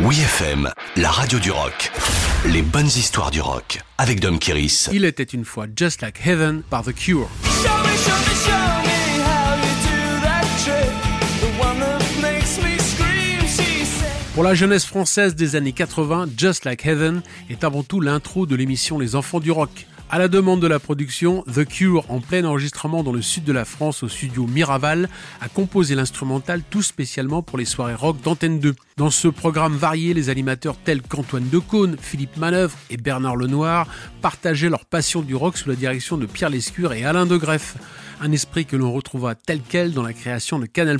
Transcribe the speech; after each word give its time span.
Oui 0.00 0.20
FM, 0.20 0.70
la 0.96 1.10
radio 1.10 1.38
du 1.38 1.50
rock. 1.50 1.92
Les 2.46 2.62
bonnes 2.62 2.86
histoires 2.86 3.30
du 3.30 3.40
rock 3.40 3.80
avec 3.98 4.20
Dom 4.20 4.38
Kiris. 4.38 4.88
Il 4.92 5.04
était 5.04 5.22
une 5.22 5.44
fois 5.44 5.66
Just 5.74 6.02
Like 6.02 6.26
Heaven 6.26 6.62
par 6.68 6.82
The 6.82 6.92
Cure. 6.92 7.28
Show 7.44 7.50
me, 7.52 7.96
show 7.96 8.10
me, 8.10 8.34
show 8.44 8.88
me. 8.88 8.94
Pour 14.34 14.42
la 14.42 14.54
jeunesse 14.54 14.84
française 14.84 15.36
des 15.36 15.54
années 15.54 15.70
80, 15.72 16.26
Just 16.36 16.64
Like 16.64 16.84
Heaven 16.84 17.22
est 17.50 17.62
avant 17.62 17.84
tout 17.84 18.00
l'intro 18.00 18.46
de 18.46 18.56
l'émission 18.56 18.98
Les 18.98 19.14
Enfants 19.14 19.38
du 19.38 19.52
Rock. 19.52 19.86
À 20.14 20.18
la 20.20 20.28
demande 20.28 20.60
de 20.60 20.68
la 20.68 20.78
production, 20.78 21.42
The 21.52 21.64
Cure, 21.64 22.08
en 22.08 22.20
plein 22.20 22.44
enregistrement 22.44 23.02
dans 23.02 23.10
le 23.10 23.20
sud 23.20 23.42
de 23.42 23.52
la 23.52 23.64
France 23.64 24.04
au 24.04 24.08
studio 24.08 24.46
Miraval, 24.46 25.08
a 25.40 25.48
composé 25.48 25.96
l'instrumental 25.96 26.62
tout 26.70 26.82
spécialement 26.82 27.42
pour 27.42 27.58
les 27.58 27.64
soirées 27.64 27.96
rock 27.96 28.22
d'Antenne 28.22 28.60
2. 28.60 28.76
Dans 28.96 29.10
ce 29.10 29.26
programme 29.26 29.74
varié, 29.74 30.14
les 30.14 30.30
animateurs 30.30 30.76
tels 30.76 31.02
qu'Antoine 31.02 31.48
Decaune, 31.48 31.96
Philippe 32.00 32.36
Manœuvre 32.36 32.78
et 32.90 32.96
Bernard 32.96 33.34
Lenoir 33.34 33.88
partageaient 34.22 34.70
leur 34.70 34.84
passion 34.84 35.20
du 35.20 35.34
rock 35.34 35.58
sous 35.58 35.68
la 35.68 35.74
direction 35.74 36.16
de 36.16 36.26
Pierre 36.26 36.50
Lescure 36.50 36.92
et 36.92 37.04
Alain 37.04 37.26
de 37.26 37.36
Greff. 37.36 37.74
Un 38.20 38.32
esprit 38.32 38.64
que 38.64 38.76
l'on 38.76 38.92
retrouvera 38.92 39.34
tel 39.34 39.60
quel 39.68 39.92
dans 39.92 40.02
la 40.02 40.12
création 40.12 40.58
de 40.58 40.66
Canal+. 40.66 40.98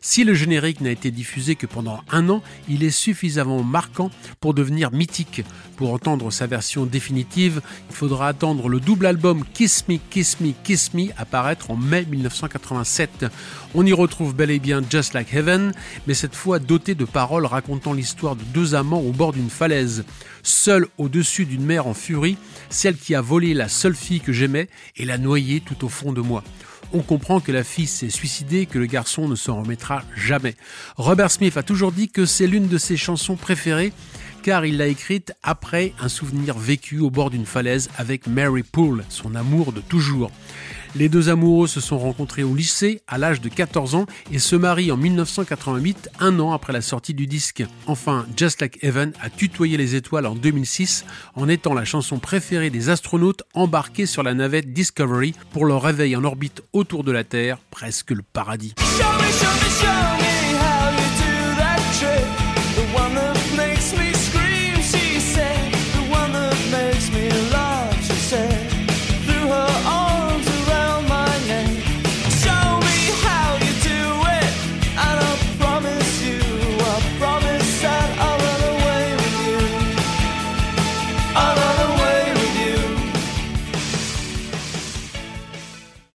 Si 0.00 0.24
le 0.24 0.34
générique 0.34 0.80
n'a 0.80 0.90
été 0.90 1.10
diffusé 1.10 1.54
que 1.54 1.66
pendant 1.66 2.00
un 2.10 2.28
an, 2.28 2.42
il 2.68 2.82
est 2.82 2.90
suffisamment 2.90 3.62
marquant 3.62 4.10
pour 4.40 4.54
devenir 4.54 4.90
mythique. 4.90 5.42
Pour 5.76 5.92
entendre 5.92 6.30
sa 6.30 6.46
version 6.46 6.86
définitive, 6.86 7.60
il 7.90 7.96
faudra 7.96 8.28
attendre 8.28 8.68
le 8.68 8.80
double 8.80 9.06
album 9.06 9.44
Kiss 9.52 9.88
Me, 9.88 9.98
Kiss 10.10 10.40
Me, 10.40 10.52
Kiss 10.64 10.94
Me 10.94 11.08
apparaître 11.16 11.70
en 11.70 11.76
mai 11.76 12.06
1987. 12.08 13.26
On 13.74 13.84
y 13.84 13.92
retrouve 13.92 14.34
bel 14.34 14.50
et 14.50 14.58
bien 14.58 14.82
Just 14.88 15.14
Like 15.14 15.34
Heaven, 15.34 15.72
mais 16.06 16.14
cette 16.14 16.34
fois 16.34 16.58
doté 16.58 16.94
de 16.94 17.04
paroles 17.04 17.46
racontant 17.46 17.92
l'histoire 17.92 18.36
de 18.36 18.44
deux 18.44 18.74
amants 18.74 19.00
au 19.00 19.12
bord 19.12 19.32
d'une 19.32 19.50
falaise. 19.50 20.04
Seule 20.42 20.86
au-dessus 20.98 21.46
d'une 21.46 21.64
mer 21.64 21.86
en 21.86 21.94
furie, 21.94 22.36
celle 22.68 22.96
qui 22.96 23.14
a 23.14 23.20
volé 23.20 23.54
la 23.54 23.68
seule 23.68 23.94
fille 23.94 24.20
que 24.20 24.32
j'aimais 24.32 24.68
et 24.96 25.04
l'a 25.04 25.18
noyée 25.18 25.60
tout 25.60 25.84
au 25.84 25.88
fond 25.88 26.12
de. 26.14 26.22
On 26.92 27.00
comprend 27.00 27.40
que 27.40 27.52
la 27.52 27.64
fille 27.64 27.86
s'est 27.86 28.10
suicidée 28.10 28.66
que 28.66 28.78
le 28.78 28.86
garçon 28.86 29.28
ne 29.28 29.34
s'en 29.34 29.60
remettra 29.60 30.02
jamais. 30.16 30.54
Robert 30.96 31.30
Smith 31.30 31.56
a 31.56 31.62
toujours 31.62 31.92
dit 31.92 32.08
que 32.08 32.24
c'est 32.24 32.46
l'une 32.46 32.68
de 32.68 32.78
ses 32.78 32.96
chansons 32.96 33.36
préférées 33.36 33.92
car 34.44 34.66
il 34.66 34.76
l'a 34.76 34.88
écrite 34.88 35.32
après 35.42 35.94
un 36.00 36.08
souvenir 36.08 36.58
vécu 36.58 36.98
au 37.00 37.10
bord 37.10 37.30
d'une 37.30 37.46
falaise 37.46 37.88
avec 37.96 38.26
Mary 38.26 38.62
Poole, 38.62 39.02
son 39.08 39.34
amour 39.34 39.72
de 39.72 39.80
toujours. 39.80 40.30
Les 40.96 41.08
deux 41.08 41.28
amoureux 41.28 41.66
se 41.66 41.80
sont 41.80 41.98
rencontrés 41.98 42.44
au 42.44 42.54
lycée 42.54 43.02
à 43.08 43.18
l'âge 43.18 43.40
de 43.40 43.48
14 43.48 43.96
ans 43.96 44.06
et 44.30 44.38
se 44.38 44.54
marient 44.54 44.92
en 44.92 44.96
1988, 44.96 46.08
un 46.20 46.38
an 46.38 46.52
après 46.52 46.72
la 46.72 46.82
sortie 46.82 47.14
du 47.14 47.26
disque. 47.26 47.64
Enfin, 47.86 48.26
Just 48.36 48.60
Like 48.60 48.78
Heaven 48.82 49.12
a 49.20 49.28
tutoyé 49.28 49.76
les 49.76 49.96
étoiles 49.96 50.26
en 50.26 50.36
2006 50.36 51.04
en 51.34 51.48
étant 51.48 51.74
la 51.74 51.84
chanson 51.84 52.18
préférée 52.18 52.70
des 52.70 52.90
astronautes 52.90 53.42
embarqués 53.54 54.06
sur 54.06 54.22
la 54.22 54.34
navette 54.34 54.72
Discovery 54.72 55.34
pour 55.50 55.64
leur 55.64 55.82
réveil 55.82 56.14
en 56.14 56.22
orbite 56.22 56.62
autour 56.72 57.02
de 57.02 57.10
la 57.10 57.24
Terre, 57.24 57.58
presque 57.70 58.12
le 58.12 58.22
paradis. 58.22 58.74